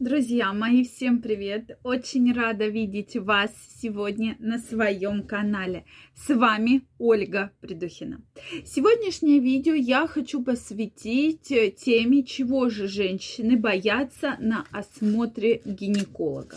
Друзья 0.00 0.52
мои, 0.52 0.84
всем 0.84 1.22
привет! 1.22 1.78
Очень 1.84 2.32
рада 2.32 2.66
видеть 2.66 3.16
вас 3.16 3.52
сегодня 3.80 4.36
на 4.40 4.58
своем 4.58 5.22
канале. 5.22 5.84
С 6.16 6.34
вами 6.34 6.82
Ольга 6.98 7.52
Придухина. 7.60 8.20
Сегодняшнее 8.64 9.38
видео 9.38 9.74
я 9.74 10.08
хочу 10.08 10.42
посвятить 10.42 11.42
теме, 11.76 12.24
чего 12.24 12.68
же 12.68 12.88
женщины 12.88 13.56
боятся 13.56 14.36
на 14.40 14.64
осмотре 14.72 15.62
гинеколога. 15.64 16.56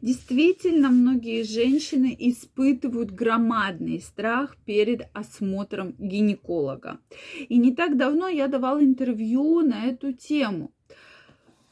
Действительно, 0.00 0.90
многие 0.90 1.42
женщины 1.42 2.14
испытывают 2.16 3.10
громадный 3.10 4.00
страх 4.00 4.56
перед 4.64 5.08
осмотром 5.12 5.96
гинеколога. 5.98 7.00
И 7.48 7.58
не 7.58 7.74
так 7.74 7.96
давно 7.96 8.28
я 8.28 8.46
давала 8.46 8.80
интервью 8.80 9.60
на 9.62 9.86
эту 9.86 10.12
тему. 10.12 10.70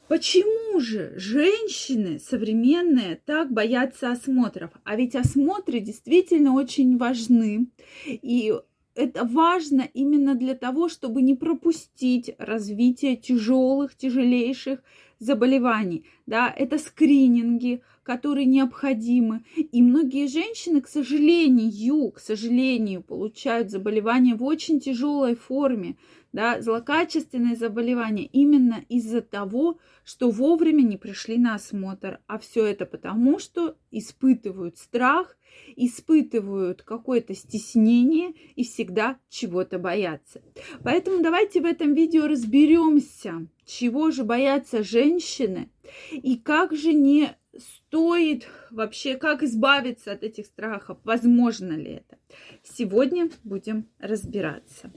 Почему 0.09 0.81
же 0.81 1.15
женщины 1.17 2.19
современные 2.19 3.21
так 3.25 3.51
боятся 3.51 4.13
осмотров? 4.13 4.71
А 4.85 4.97
ведь 4.97 5.15
осмотры 5.15 5.81
действительно 5.81 6.53
очень 6.55 6.99
важны. 6.99 7.69
И 8.07 8.53
это 8.95 9.25
важно 9.25 9.89
именно 9.95 10.35
для 10.35 10.55
того, 10.55 10.89
чтобы 10.89 11.23
не 11.23 11.35
пропустить 11.35 12.35
развитие 12.39 13.17
тяжелых, 13.17 13.97
тяжелейших 13.97 14.83
заболеваний. 15.19 16.05
Да, 16.27 16.53
это 16.55 16.79
скрининги, 16.79 17.81
которые 18.03 18.45
необходимы. 18.45 19.45
И 19.57 19.83
многие 19.83 20.29
женщины, 20.29 20.81
к 20.81 20.89
сожалению, 20.89 22.11
к 22.13 22.21
сожалению, 22.21 23.03
получают 23.03 23.71
заболевания 23.71 24.35
в 24.35 24.45
очень 24.45 24.81
тяжелой 24.81 25.35
форме, 25.35 25.97
да, 26.35 26.61
злокачественные 26.61 27.55
заболевания 27.55 28.25
именно 28.25 28.85
из-за 28.89 29.23
того, 29.23 29.79
что 30.05 30.31
вовремя 30.31 30.83
не 30.83 30.97
пришли 30.97 31.39
на 31.39 31.55
осмотр. 31.55 32.19
А 32.27 32.41
все 32.41 32.67
это 32.67 32.87
потому, 32.87 33.39
что 33.39 33.77
испытывают 33.93 34.77
страх, 34.77 35.37
испытывают 35.77 36.83
какое-то 36.83 37.37
стеснение 37.37 38.35
и 38.57 38.65
всегда 38.65 39.21
чего-то 39.29 39.79
боятся. 39.79 40.43
Поэтому 40.83 41.23
давайте 41.23 41.61
в 41.61 41.67
этом 41.67 41.95
видео 41.95 42.27
разберемся, 42.27 43.47
чего 43.65 44.11
же 44.11 44.25
боятся 44.25 44.83
женщины 44.83 45.71
и 46.11 46.35
как 46.37 46.75
же 46.75 46.95
не 46.95 47.37
стоит 47.57 48.49
вообще, 48.73 49.15
как 49.15 49.45
избавиться 49.45 50.11
от 50.11 50.25
этих 50.25 50.47
страхов, 50.47 50.99
возможно 51.05 51.75
ли 51.75 51.93
это. 51.93 52.19
Сегодня 52.63 53.31
будем 53.45 53.89
разбираться. 53.99 54.91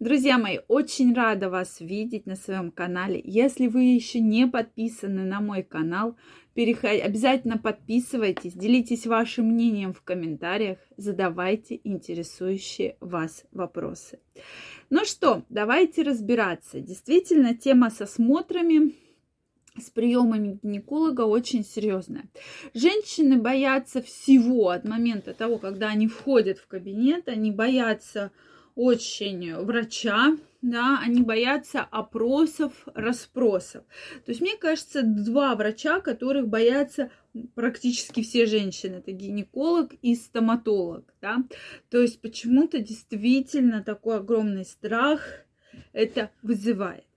Друзья 0.00 0.38
мои, 0.38 0.58
очень 0.68 1.14
рада 1.14 1.50
вас 1.50 1.80
видеть 1.80 2.26
на 2.26 2.36
своем 2.36 2.70
канале. 2.70 3.20
Если 3.24 3.66
вы 3.66 3.82
еще 3.82 4.20
не 4.20 4.46
подписаны 4.46 5.24
на 5.24 5.40
мой 5.40 5.62
канал, 5.62 6.16
переход... 6.54 6.90
обязательно 7.02 7.58
подписывайтесь, 7.58 8.52
делитесь 8.52 9.06
вашим 9.06 9.46
мнением 9.46 9.92
в 9.92 10.02
комментариях, 10.02 10.78
задавайте 10.96 11.80
интересующие 11.84 12.96
вас 13.00 13.44
вопросы. 13.52 14.18
Ну 14.90 15.04
что, 15.04 15.44
давайте 15.48 16.02
разбираться. 16.02 16.80
Действительно, 16.80 17.56
тема 17.56 17.90
с 17.90 18.00
осмотрами 18.00 18.94
с 19.80 19.90
приемами 19.90 20.58
гинеколога 20.62 21.22
очень 21.22 21.64
серьезная. 21.64 22.28
Женщины 22.74 23.36
боятся 23.36 24.02
всего 24.02 24.70
от 24.70 24.84
момента 24.84 25.34
того, 25.34 25.58
когда 25.58 25.88
они 25.88 26.06
входят 26.06 26.58
в 26.58 26.66
кабинет, 26.66 27.28
они 27.28 27.50
боятся 27.50 28.30
очень 28.74 29.56
врача, 29.56 30.36
да, 30.62 31.00
они 31.02 31.22
боятся 31.22 31.80
опросов, 31.80 32.72
расспросов. 32.94 33.84
То 34.24 34.30
есть, 34.30 34.40
мне 34.40 34.56
кажется, 34.56 35.02
два 35.02 35.56
врача, 35.56 36.00
которых 36.00 36.48
боятся 36.48 37.10
практически 37.54 38.22
все 38.22 38.46
женщины, 38.46 38.96
это 38.96 39.10
гинеколог 39.12 39.94
и 40.02 40.14
стоматолог, 40.14 41.04
да. 41.20 41.38
То 41.90 42.00
есть, 42.00 42.20
почему-то 42.20 42.78
действительно 42.78 43.82
такой 43.82 44.18
огромный 44.18 44.64
страх 44.64 45.22
это 45.92 46.30
вызывает. 46.42 47.07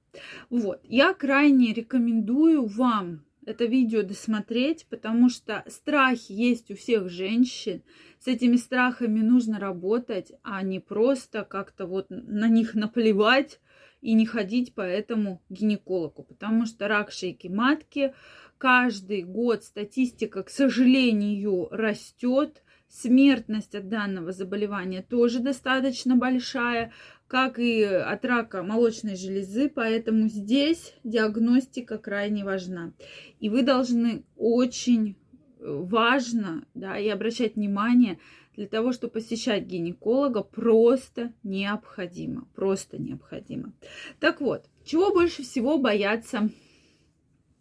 Вот, 0.49 0.79
я 0.83 1.13
крайне 1.13 1.73
рекомендую 1.73 2.65
вам 2.65 3.23
это 3.45 3.65
видео 3.65 4.03
досмотреть, 4.03 4.85
потому 4.89 5.29
что 5.29 5.63
страхи 5.67 6.31
есть 6.31 6.69
у 6.69 6.75
всех 6.75 7.09
женщин. 7.09 7.81
С 8.19 8.27
этими 8.27 8.55
страхами 8.55 9.21
нужно 9.21 9.59
работать, 9.59 10.31
а 10.43 10.61
не 10.61 10.79
просто 10.79 11.43
как-то 11.43 11.87
вот 11.87 12.07
на 12.09 12.47
них 12.47 12.75
наплевать 12.75 13.59
и 14.01 14.13
не 14.13 14.25
ходить 14.27 14.75
по 14.75 14.81
этому 14.81 15.41
гинекологу. 15.49 16.23
Потому 16.23 16.65
что 16.67 16.87
рак 16.87 17.11
шейки 17.11 17.47
матки 17.47 18.13
каждый 18.59 19.23
год 19.23 19.63
статистика, 19.63 20.43
к 20.43 20.49
сожалению, 20.51 21.67
растет. 21.71 22.61
Смертность 22.91 23.73
от 23.73 23.87
данного 23.87 24.33
заболевания 24.33 25.01
тоже 25.01 25.39
достаточно 25.39 26.17
большая 26.17 26.91
как 27.31 27.59
и 27.59 27.81
от 27.81 28.25
рака 28.25 28.61
молочной 28.61 29.15
железы, 29.15 29.69
поэтому 29.69 30.27
здесь 30.27 30.93
диагностика 31.05 31.97
крайне 31.97 32.43
важна. 32.43 32.91
И 33.39 33.47
вы 33.47 33.61
должны 33.61 34.25
очень 34.35 35.15
э, 35.59 35.63
важно 35.65 36.65
да, 36.73 36.97
и 36.97 37.07
обращать 37.07 37.55
внимание 37.55 38.19
для 38.57 38.67
того, 38.67 38.91
чтобы 38.91 39.13
посещать 39.13 39.63
гинеколога, 39.63 40.43
просто 40.43 41.31
необходимо. 41.43 42.49
Просто 42.53 43.01
необходимо. 43.01 43.71
Так 44.19 44.41
вот, 44.41 44.65
чего 44.83 45.13
больше 45.13 45.43
всего 45.43 45.77
боятся 45.77 46.49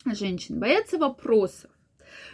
женщины? 0.05 0.59
Боятся 0.59 0.99
вопросов 0.99 1.71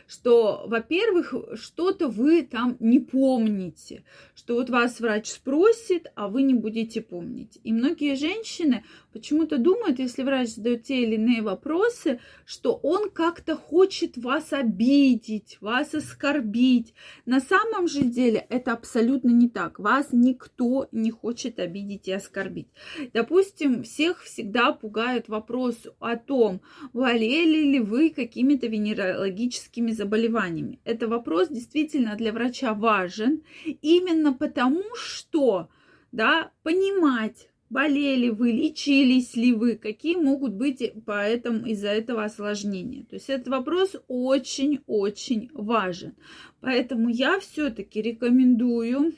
что, 0.07 0.65
во-первых, 0.67 1.35
что-то 1.55 2.09
вы 2.09 2.43
там 2.43 2.77
не 2.81 3.01
помните, 3.01 4.05
что 4.35 4.55
вот 4.55 4.71
вас 4.71 5.01
врач 5.01 5.29
спросит, 5.29 6.07
а 6.15 6.29
вы 6.29 6.43
не 6.43 6.55
будете 6.55 7.01
помнить. 7.01 7.59
И 7.65 7.73
многие 7.73 8.15
женщины 8.15 8.85
почему-то 9.13 9.59
думают, 9.59 9.99
если 9.99 10.23
врач 10.23 10.51
задает 10.51 10.85
те 10.85 11.03
или 11.03 11.17
иные 11.17 11.43
вопросы, 11.43 12.21
что 12.45 12.75
он 12.83 13.11
как-то 13.11 13.57
хочет 13.57 14.17
вас 14.17 14.53
обидеть, 14.53 15.59
вас 15.61 15.95
оскорбить. 15.95 16.95
На 17.25 17.41
самом 17.41 17.89
же 17.89 18.03
деле 18.03 18.47
это 18.49 18.73
абсолютно 18.73 19.31
не 19.31 19.49
так. 19.49 19.79
Вас 19.79 20.09
никто 20.13 20.89
не 20.93 21.11
хочет 21.11 21.59
обидеть 21.59 22.09
и 22.09 22.13
оскорбить. 22.13 22.69
Допустим, 23.13 23.83
всех 23.83 24.23
всегда 24.23 24.73
пугает 24.73 25.29
вопрос 25.29 25.77
о 25.99 26.17
том, 26.17 26.61
болели 26.93 27.73
ли 27.73 27.81
вы 27.81 28.11
какими-то 28.11 28.67
венерологическими 28.67 29.93
заболеваниями. 29.97 30.81
Это 30.85 31.09
вопрос 31.09 31.49
действительно 31.49 32.17
для 32.17 32.33
врача 32.33 32.75
важен 32.75 33.43
именно 33.83 34.33
потому, 34.33 34.83
что 34.95 35.69
да, 36.13 36.53
понимать, 36.63 37.49
болели 37.69 38.29
вы, 38.29 38.53
лечились 38.53 39.35
ли 39.35 39.53
вы, 39.53 39.77
какие 39.77 40.17
могут 40.17 40.55
быть 40.55 40.83
поэтому 41.05 41.67
из-за 41.67 41.89
этого 41.89 42.25
осложнения. 42.25 43.05
То 43.05 43.17
есть 43.17 43.29
этот 43.29 43.49
вопрос 43.49 43.97
очень-очень 44.09 45.51
важен. 45.53 46.15
Поэтому 46.61 47.09
я 47.09 47.41
все-таки 47.41 48.01
рекомендую 48.01 49.15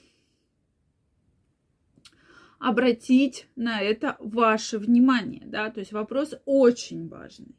обратить 2.58 3.46
на 3.54 3.80
это 3.80 4.16
ваше 4.18 4.78
внимание, 4.78 5.42
да, 5.46 5.70
то 5.70 5.80
есть 5.80 5.92
вопрос 5.92 6.34
очень 6.44 7.08
важный. 7.08 7.54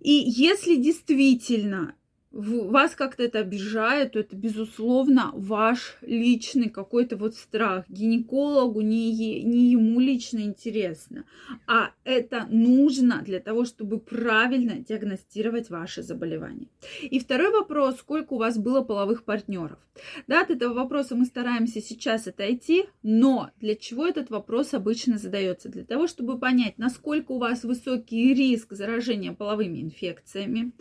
И 0.00 0.12
если 0.12 0.76
действительно 0.76 1.94
вас 2.30 2.94
как-то 2.94 3.22
это 3.22 3.40
обижает, 3.40 4.12
то 4.12 4.18
это, 4.18 4.36
безусловно, 4.36 5.30
ваш 5.34 5.96
личный 6.02 6.68
какой-то 6.68 7.16
вот 7.16 7.34
страх. 7.34 7.84
Гинекологу 7.88 8.80
не, 8.80 9.42
не 9.42 9.70
ему 9.70 10.00
лично 10.00 10.40
интересно, 10.40 11.24
а 11.66 11.90
это 12.04 12.46
нужно 12.50 13.22
для 13.24 13.40
того, 13.40 13.64
чтобы 13.64 13.98
правильно 13.98 14.78
диагностировать 14.78 15.70
ваше 15.70 16.02
заболевание. 16.02 16.68
И 17.02 17.18
второй 17.18 17.50
вопрос, 17.50 17.98
сколько 17.98 18.34
у 18.34 18.38
вас 18.38 18.58
было 18.58 18.82
половых 18.82 19.24
партнеров. 19.24 19.78
Да, 20.26 20.42
от 20.42 20.50
этого 20.50 20.74
вопроса 20.74 21.16
мы 21.16 21.24
стараемся 21.24 21.80
сейчас 21.80 22.26
отойти, 22.26 22.84
но 23.02 23.50
для 23.60 23.74
чего 23.74 24.06
этот 24.06 24.30
вопрос 24.30 24.74
обычно 24.74 25.18
задается? 25.18 25.68
Для 25.68 25.84
того, 25.84 26.06
чтобы 26.06 26.38
понять, 26.38 26.78
насколько 26.78 27.32
у 27.32 27.38
вас 27.38 27.64
высокий 27.64 28.34
риск 28.34 28.74
заражения 28.74 29.32
половыми 29.32 29.80
инфекциями, 29.80 30.72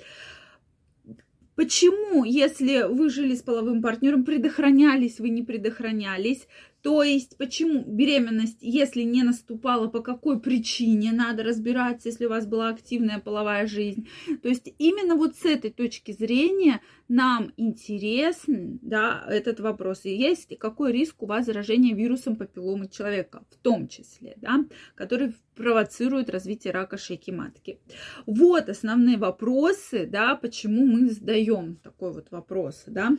Почему, 1.58 2.24
если 2.24 2.84
вы 2.84 3.10
жили 3.10 3.34
с 3.34 3.42
половым 3.42 3.82
партнером, 3.82 4.24
предохранялись 4.24 5.20
вы, 5.20 5.30
не 5.30 5.42
предохранялись, 5.42 6.48
То 6.84 7.02
есть, 7.02 7.36
почему 7.38 7.84
беременность, 7.84 8.60
если 8.62 9.02
не 9.02 9.24
наступала, 9.24 9.88
по 9.88 10.02
какой 10.02 10.40
причине 10.40 11.12
надо 11.12 11.44
разбираться, 11.44 12.10
если 12.10 12.28
у 12.28 12.30
вас 12.30 12.46
была 12.46 12.70
активная 12.70 13.20
половая 13.20 13.66
жизнь. 13.68 14.08
То 14.44 14.50
есть, 14.50 14.74
именно 14.78 15.16
вот 15.16 15.36
с 15.36 15.46
этой 15.46 15.72
точки 15.72 16.12
зрения 16.12 16.80
нам 17.08 17.54
интересен 17.58 18.80
да, 18.82 19.26
этот 19.30 19.60
вопрос. 19.60 20.06
И 20.06 20.16
есть 20.16 20.58
какой 20.58 20.92
риск 20.92 21.24
у 21.24 21.26
вас 21.26 21.46
заражения 21.46 21.96
вирусом 21.96 22.36
папилломы 22.36 22.88
человека, 22.90 23.44
в 23.50 23.56
том 23.58 23.88
числе, 23.88 24.36
да, 24.38 24.66
который 24.96 25.36
провоцирует 25.56 26.30
развитие 26.30 26.74
рака 26.74 26.98
шейки 26.98 27.32
матки. 27.32 27.80
Вот 28.26 28.70
основные 28.70 29.18
вопросы, 29.18 30.06
да, 30.06 30.36
почему 30.36 30.86
мы 30.86 31.10
задаем 31.10 31.78
такой 31.78 32.14
вот 32.14 32.32
вопрос, 32.32 32.84
да. 32.88 33.12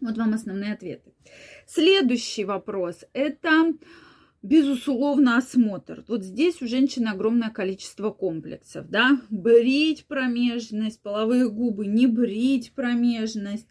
Вот 0.00 0.16
вам 0.16 0.34
основные 0.34 0.74
ответы. 0.74 1.12
Следующий 1.66 2.44
вопрос– 2.44 3.04
это 3.12 3.72
безусловно, 4.42 5.36
осмотр. 5.36 6.04
Вот 6.08 6.24
здесь 6.24 6.60
у 6.62 6.66
женщины 6.66 7.08
огромное 7.08 7.50
количество 7.50 8.10
комплексов, 8.10 8.88
да, 8.90 9.20
брить 9.30 10.06
промежность, 10.06 11.00
половые 11.00 11.48
губы, 11.48 11.86
не 11.86 12.06
брить 12.06 12.72
промежность. 12.72 13.68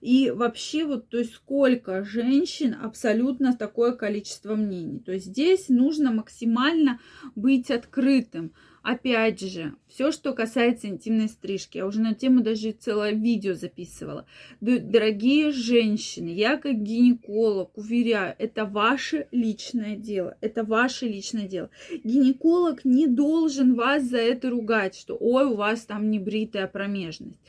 И 0.00 0.30
вообще 0.30 0.84
вот, 0.84 1.08
то 1.08 1.18
есть 1.18 1.34
сколько 1.34 2.04
женщин, 2.04 2.76
абсолютно 2.80 3.56
такое 3.56 3.92
количество 3.92 4.54
мнений. 4.54 4.98
То 4.98 5.12
есть 5.12 5.26
здесь 5.26 5.68
нужно 5.68 6.10
максимально 6.10 7.00
быть 7.34 7.70
открытым. 7.70 8.52
Опять 8.84 9.40
же, 9.40 9.72
все, 9.88 10.12
что 10.12 10.34
касается 10.34 10.88
интимной 10.88 11.28
стрижки, 11.28 11.78
я 11.78 11.86
уже 11.86 12.02
на 12.02 12.14
тему 12.14 12.42
даже 12.42 12.72
целое 12.72 13.12
видео 13.12 13.54
записывала. 13.54 14.26
Дорогие 14.60 15.52
женщины, 15.52 16.28
я 16.28 16.58
как 16.58 16.82
гинеколог 16.82 17.78
уверяю, 17.78 18.34
это 18.38 18.66
ваше 18.66 19.26
личное 19.30 19.96
дело. 19.96 20.36
Это 20.42 20.64
ваше 20.64 21.06
личное 21.06 21.48
дело. 21.48 21.70
Гинеколог 22.04 22.84
не 22.84 23.06
должен 23.06 23.74
вас 23.74 24.02
за 24.02 24.18
это 24.18 24.50
ругать, 24.50 24.94
что 24.94 25.16
ой, 25.18 25.46
у 25.46 25.54
вас 25.54 25.86
там 25.86 26.10
небритая 26.10 26.66
промежность. 26.66 27.40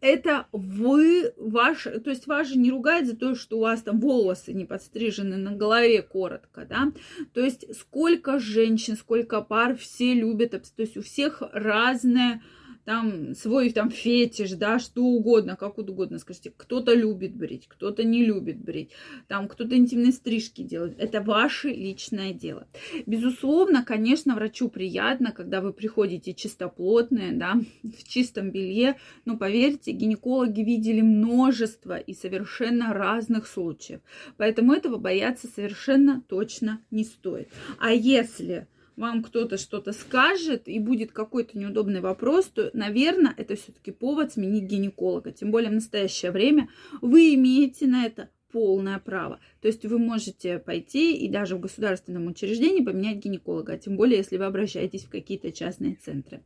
Это 0.00 0.46
вы, 0.52 1.32
ваш, 1.36 1.88
то 2.04 2.10
есть 2.10 2.28
вас 2.28 2.46
же 2.46 2.56
не 2.56 2.70
ругает 2.70 3.08
за 3.08 3.16
то, 3.16 3.34
что 3.34 3.58
у 3.58 3.62
вас 3.62 3.82
там 3.82 3.98
волосы 3.98 4.52
не 4.52 4.64
подстрижены 4.64 5.38
на 5.38 5.56
голове 5.56 6.02
коротко, 6.02 6.64
да. 6.68 6.92
То 7.32 7.40
есть 7.40 7.74
сколько 7.74 8.38
женщин, 8.38 8.96
сколько 8.96 9.40
пар 9.40 9.76
все 9.76 10.14
любят, 10.14 10.52
то 10.52 10.83
есть 10.84 10.96
у 10.96 11.02
всех 11.02 11.42
раз 11.52 11.74
разное, 12.04 12.42
там 12.84 13.34
свой 13.34 13.70
там 13.70 13.90
фетиш, 13.90 14.52
да, 14.52 14.78
что 14.78 15.02
угодно, 15.02 15.56
как 15.56 15.78
угодно, 15.78 16.18
скажите, 16.18 16.52
кто-то 16.54 16.92
любит 16.92 17.34
брить, 17.34 17.66
кто-то 17.66 18.04
не 18.04 18.22
любит 18.24 18.58
брить, 18.58 18.90
там 19.26 19.48
кто-то 19.48 19.74
интимные 19.74 20.12
стрижки 20.12 20.62
делает, 20.62 20.96
это 20.98 21.22
ваше 21.22 21.70
личное 21.70 22.34
дело. 22.34 22.68
Безусловно, 23.06 23.84
конечно, 23.84 24.34
врачу 24.34 24.68
приятно, 24.68 25.32
когда 25.32 25.62
вы 25.62 25.72
приходите 25.72 26.34
чистоплотные, 26.34 27.32
да, 27.32 27.54
в 27.82 28.06
чистом 28.06 28.50
белье, 28.50 28.98
но 29.24 29.38
поверьте, 29.38 29.92
гинекологи 29.92 30.60
видели 30.60 31.00
множество 31.00 31.96
и 31.96 32.12
совершенно 32.12 32.92
разных 32.92 33.46
случаев, 33.46 34.00
поэтому 34.36 34.74
этого 34.74 34.98
бояться 34.98 35.48
совершенно 35.48 36.22
точно 36.28 36.82
не 36.90 37.04
стоит. 37.04 37.48
А 37.78 37.92
если 37.92 38.68
вам 38.96 39.22
кто-то 39.22 39.56
что-то 39.58 39.92
скажет 39.92 40.68
и 40.68 40.78
будет 40.78 41.12
какой-то 41.12 41.58
неудобный 41.58 42.00
вопрос, 42.00 42.46
то, 42.46 42.70
наверное, 42.72 43.34
это 43.36 43.56
все-таки 43.56 43.90
повод 43.90 44.32
сменить 44.32 44.64
гинеколога. 44.64 45.32
Тем 45.32 45.50
более 45.50 45.70
в 45.70 45.74
настоящее 45.74 46.30
время 46.30 46.68
вы 47.00 47.34
имеете 47.34 47.86
на 47.86 48.06
это 48.06 48.30
полное 48.54 49.00
право. 49.00 49.40
То 49.60 49.66
есть 49.66 49.84
вы 49.84 49.98
можете 49.98 50.60
пойти 50.60 51.16
и 51.16 51.28
даже 51.28 51.56
в 51.56 51.60
государственном 51.60 52.28
учреждении 52.28 52.84
поменять 52.84 53.16
гинеколога, 53.16 53.72
а 53.72 53.78
тем 53.78 53.96
более, 53.96 54.18
если 54.18 54.36
вы 54.36 54.44
обращаетесь 54.44 55.04
в 55.04 55.10
какие-то 55.10 55.50
частные 55.50 55.96
центры. 55.96 56.44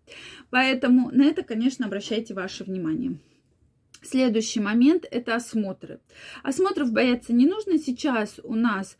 Поэтому 0.48 1.10
на 1.10 1.24
это, 1.24 1.42
конечно, 1.42 1.84
обращайте 1.84 2.32
ваше 2.32 2.64
внимание. 2.64 3.18
Следующий 4.02 4.60
момент– 4.60 5.04
это 5.10 5.34
осмотры. 5.34 6.00
Осмотров 6.42 6.92
бояться 6.92 7.34
не 7.34 7.46
нужно. 7.46 7.78
Сейчас 7.78 8.40
у 8.42 8.54
нас 8.54 8.96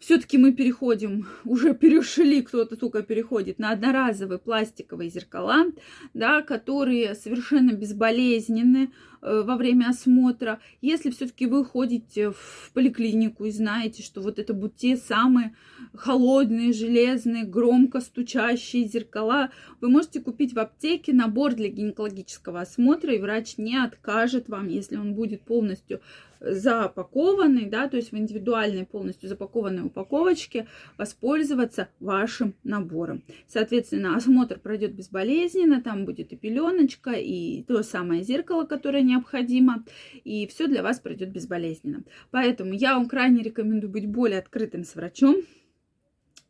все-таки 0.00 0.38
мы 0.38 0.52
переходим, 0.52 1.28
уже 1.44 1.74
перешли, 1.74 2.42
кто-то 2.42 2.76
только 2.76 3.02
переходит 3.02 3.58
на 3.58 3.70
одноразовые 3.70 4.38
пластиковые 4.38 5.10
зеркала, 5.10 5.66
да, 6.14 6.42
которые 6.42 7.14
совершенно 7.14 7.72
безболезненны. 7.72 8.84
э, 8.86 9.09
во 9.20 9.56
время 9.56 9.90
осмотра. 9.90 10.60
Если 10.80 11.10
все-таки 11.10 11.46
вы 11.46 11.64
ходите 11.64 12.30
в 12.30 12.70
поликлинику 12.72 13.44
и 13.44 13.50
знаете, 13.50 14.02
что 14.02 14.20
вот 14.20 14.38
это 14.38 14.54
будут 14.54 14.76
те 14.76 14.96
самые 14.96 15.54
холодные, 15.94 16.72
железные, 16.72 17.44
громко 17.44 18.00
стучащие 18.00 18.84
зеркала, 18.84 19.50
вы 19.80 19.88
можете 19.88 20.20
купить 20.20 20.54
в 20.54 20.58
аптеке 20.58 21.12
набор 21.12 21.54
для 21.54 21.68
гинекологического 21.68 22.60
осмотра, 22.60 23.14
и 23.14 23.18
врач 23.18 23.58
не 23.58 23.76
откажет 23.76 24.48
вам, 24.48 24.68
если 24.68 24.96
он 24.96 25.14
будет 25.14 25.42
полностью 25.42 26.00
запакованный, 26.40 27.66
да, 27.66 27.88
то 27.88 27.96
есть 27.98 28.12
в 28.12 28.16
индивидуальной 28.16 28.86
полностью 28.86 29.28
запакованной 29.28 29.82
упаковочке 29.82 30.66
воспользоваться 30.96 31.88
вашим 32.00 32.54
набором. 32.64 33.22
Соответственно, 33.46 34.16
осмотр 34.16 34.58
пройдет 34.58 34.94
безболезненно, 34.94 35.82
там 35.82 36.06
будет 36.06 36.32
и 36.32 36.36
пеленочка, 36.36 37.12
и 37.12 37.62
то 37.64 37.82
самое 37.82 38.22
зеркало, 38.22 38.64
которое 38.64 39.02
необходимо, 39.10 39.84
и 40.24 40.46
все 40.46 40.66
для 40.66 40.82
вас 40.82 41.00
пройдет 41.00 41.30
безболезненно. 41.30 42.04
Поэтому 42.30 42.72
я 42.72 42.94
вам 42.94 43.08
крайне 43.08 43.42
рекомендую 43.42 43.90
быть 43.90 44.06
более 44.06 44.38
открытым 44.38 44.84
с 44.84 44.94
врачом, 44.94 45.36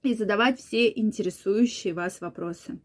и 0.03 0.15
задавать 0.15 0.59
все 0.59 0.91
интересующие 0.91 1.93
вас 1.93 2.21
вопросы. 2.21 2.79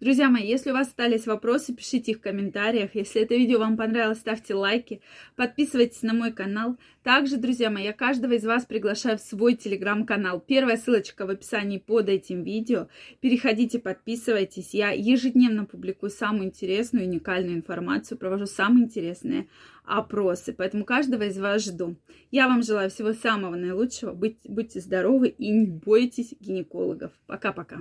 Друзья 0.00 0.30
мои, 0.30 0.46
если 0.46 0.70
у 0.70 0.72
вас 0.72 0.88
остались 0.88 1.26
вопросы, 1.26 1.74
пишите 1.74 2.12
их 2.12 2.18
в 2.18 2.20
комментариях. 2.22 2.94
Если 2.94 3.20
это 3.20 3.34
видео 3.34 3.58
вам 3.58 3.76
понравилось, 3.76 4.20
ставьте 4.20 4.54
лайки, 4.54 5.02
подписывайтесь 5.36 6.02
на 6.02 6.14
мой 6.14 6.32
канал. 6.32 6.78
Также, 7.02 7.36
друзья 7.36 7.68
мои, 7.68 7.84
я 7.84 7.92
каждого 7.92 8.32
из 8.32 8.44
вас 8.44 8.64
приглашаю 8.64 9.18
в 9.18 9.20
свой 9.20 9.54
телеграм-канал. 9.54 10.40
Первая 10.40 10.78
ссылочка 10.78 11.26
в 11.26 11.30
описании 11.30 11.78
под 11.78 12.08
этим 12.08 12.42
видео. 12.42 12.88
Переходите, 13.20 13.78
подписывайтесь. 13.78 14.72
Я 14.72 14.90
ежедневно 14.92 15.66
публикую 15.66 16.10
самую 16.10 16.46
интересную, 16.46 17.06
уникальную 17.06 17.56
информацию, 17.56 18.16
провожу 18.16 18.46
самые 18.46 18.84
интересные 18.84 19.48
опросы. 19.84 20.52
Поэтому 20.52 20.84
каждого 20.84 21.24
из 21.24 21.38
вас 21.38 21.64
жду. 21.64 21.96
Я 22.30 22.46
вам 22.48 22.62
желаю 22.62 22.88
всего 22.88 23.12
самого 23.12 23.56
наилучшего. 23.56 24.12
Будь, 24.12 24.38
будьте 24.44 24.80
здоровы 24.80 25.28
и 25.28 25.50
не 25.50 25.66
бойтесь 25.66 26.34
гинекологов. 26.62 27.12
Пока-пока. 27.26 27.78